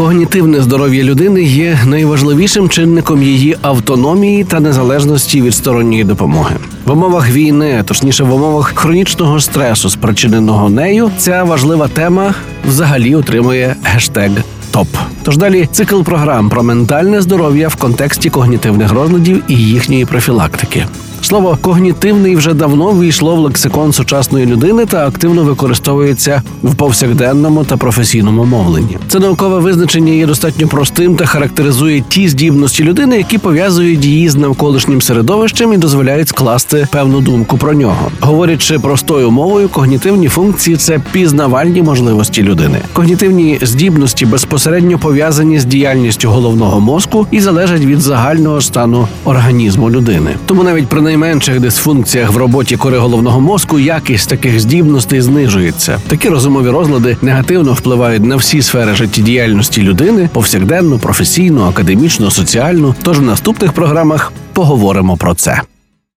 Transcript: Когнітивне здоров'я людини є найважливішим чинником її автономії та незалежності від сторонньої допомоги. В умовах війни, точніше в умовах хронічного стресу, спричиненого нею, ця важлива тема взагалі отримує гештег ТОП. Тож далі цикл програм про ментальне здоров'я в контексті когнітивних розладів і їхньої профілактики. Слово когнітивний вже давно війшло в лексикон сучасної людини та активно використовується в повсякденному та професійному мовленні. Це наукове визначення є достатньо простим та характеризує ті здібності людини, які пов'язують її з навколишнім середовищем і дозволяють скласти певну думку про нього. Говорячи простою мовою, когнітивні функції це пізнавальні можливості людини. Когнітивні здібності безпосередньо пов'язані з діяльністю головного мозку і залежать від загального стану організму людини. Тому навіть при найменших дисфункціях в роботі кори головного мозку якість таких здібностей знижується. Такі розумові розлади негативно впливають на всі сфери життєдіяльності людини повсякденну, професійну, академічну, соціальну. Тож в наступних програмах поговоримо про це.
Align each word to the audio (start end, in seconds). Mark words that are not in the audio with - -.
Когнітивне 0.00 0.62
здоров'я 0.62 1.04
людини 1.04 1.42
є 1.42 1.78
найважливішим 1.86 2.68
чинником 2.68 3.22
її 3.22 3.56
автономії 3.62 4.44
та 4.44 4.60
незалежності 4.60 5.42
від 5.42 5.54
сторонньої 5.54 6.04
допомоги. 6.04 6.56
В 6.86 6.92
умовах 6.92 7.30
війни, 7.30 7.82
точніше 7.86 8.24
в 8.24 8.34
умовах 8.34 8.72
хронічного 8.74 9.40
стресу, 9.40 9.90
спричиненого 9.90 10.70
нею, 10.70 11.10
ця 11.18 11.44
важлива 11.44 11.88
тема 11.88 12.34
взагалі 12.68 13.14
отримує 13.14 13.76
гештег 13.84 14.30
ТОП. 14.70 14.88
Тож 15.22 15.36
далі 15.36 15.68
цикл 15.72 16.02
програм 16.02 16.48
про 16.48 16.62
ментальне 16.62 17.20
здоров'я 17.20 17.68
в 17.68 17.76
контексті 17.76 18.30
когнітивних 18.30 18.92
розладів 18.92 19.42
і 19.48 19.54
їхньої 19.54 20.04
профілактики. 20.04 20.86
Слово 21.30 21.58
когнітивний 21.60 22.36
вже 22.36 22.54
давно 22.54 22.92
війшло 22.92 23.36
в 23.36 23.38
лексикон 23.38 23.92
сучасної 23.92 24.46
людини 24.46 24.86
та 24.86 25.06
активно 25.06 25.44
використовується 25.44 26.42
в 26.62 26.74
повсякденному 26.74 27.64
та 27.64 27.76
професійному 27.76 28.44
мовленні. 28.44 28.98
Це 29.08 29.18
наукове 29.18 29.58
визначення 29.58 30.12
є 30.12 30.26
достатньо 30.26 30.68
простим 30.68 31.16
та 31.16 31.26
характеризує 31.26 32.04
ті 32.08 32.28
здібності 32.28 32.84
людини, 32.84 33.16
які 33.16 33.38
пов'язують 33.38 34.04
її 34.04 34.28
з 34.28 34.36
навколишнім 34.36 35.02
середовищем 35.02 35.72
і 35.72 35.76
дозволяють 35.76 36.28
скласти 36.28 36.88
певну 36.92 37.20
думку 37.20 37.58
про 37.58 37.72
нього. 37.72 38.10
Говорячи 38.20 38.78
простою 38.78 39.30
мовою, 39.30 39.68
когнітивні 39.68 40.28
функції 40.28 40.76
це 40.76 41.00
пізнавальні 41.12 41.82
можливості 41.82 42.42
людини. 42.42 42.78
Когнітивні 42.92 43.58
здібності 43.62 44.26
безпосередньо 44.26 44.98
пов'язані 44.98 45.60
з 45.60 45.64
діяльністю 45.64 46.30
головного 46.30 46.80
мозку 46.80 47.26
і 47.30 47.40
залежать 47.40 47.84
від 47.84 48.00
загального 48.00 48.60
стану 48.60 49.08
організму 49.24 49.90
людини. 49.90 50.30
Тому 50.46 50.62
навіть 50.62 50.86
при 50.86 51.00
найменших 51.20 51.60
дисфункціях 51.60 52.32
в 52.32 52.36
роботі 52.36 52.76
кори 52.76 52.98
головного 52.98 53.40
мозку 53.40 53.78
якість 53.78 54.28
таких 54.28 54.60
здібностей 54.60 55.20
знижується. 55.20 56.00
Такі 56.08 56.28
розумові 56.28 56.68
розлади 56.68 57.16
негативно 57.22 57.72
впливають 57.72 58.24
на 58.24 58.36
всі 58.36 58.62
сфери 58.62 58.94
життєдіяльності 58.94 59.82
людини 59.82 60.28
повсякденну, 60.32 60.98
професійну, 60.98 61.62
академічну, 61.64 62.30
соціальну. 62.30 62.94
Тож 63.02 63.18
в 63.18 63.22
наступних 63.22 63.72
програмах 63.72 64.32
поговоримо 64.52 65.16
про 65.16 65.34
це. 65.34 65.60